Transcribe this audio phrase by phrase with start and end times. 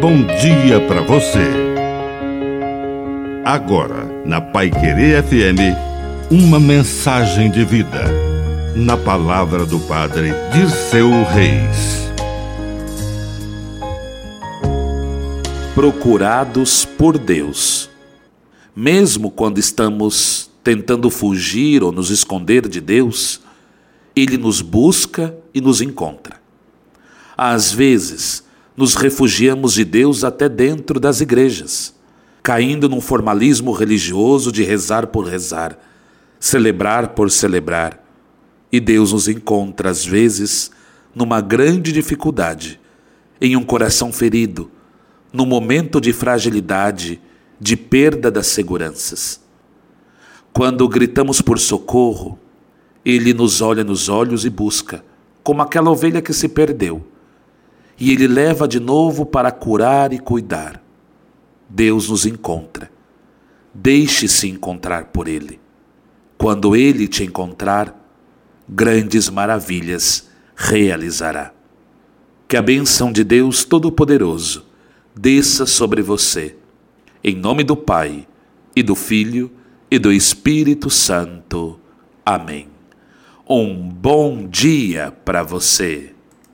[0.00, 1.46] bom dia para você.
[3.44, 5.76] Agora, na Pai Querer FM,
[6.30, 8.04] uma mensagem de vida.
[8.74, 12.10] Na palavra do Padre Dirceu Reis.
[15.74, 17.90] Procurados por Deus.
[18.74, 23.42] Mesmo quando estamos tentando fugir ou nos esconder de Deus,
[24.16, 26.40] Ele nos busca e nos encontra.
[27.36, 28.48] Às vezes,
[28.80, 31.94] nos refugiamos de Deus até dentro das igrejas,
[32.42, 35.78] caindo num formalismo religioso de rezar por rezar,
[36.40, 38.02] celebrar por celebrar.
[38.72, 40.70] E Deus nos encontra, às vezes,
[41.14, 42.80] numa grande dificuldade,
[43.38, 44.70] em um coração ferido,
[45.30, 47.20] num momento de fragilidade,
[47.60, 49.42] de perda das seguranças.
[50.54, 52.38] Quando gritamos por socorro,
[53.04, 55.04] Ele nos olha nos olhos e busca,
[55.42, 57.04] como aquela ovelha que se perdeu
[58.00, 60.82] e Ele leva de novo para curar e cuidar.
[61.68, 62.90] Deus nos encontra.
[63.74, 65.60] Deixe-se encontrar por Ele.
[66.38, 67.94] Quando Ele te encontrar,
[68.66, 71.52] grandes maravilhas realizará.
[72.48, 74.64] Que a bênção de Deus Todo-Poderoso
[75.14, 76.56] desça sobre você.
[77.22, 78.26] Em nome do Pai,
[78.74, 79.50] e do Filho,
[79.90, 81.78] e do Espírito Santo.
[82.24, 82.68] Amém.
[83.48, 86.14] Um bom dia para você.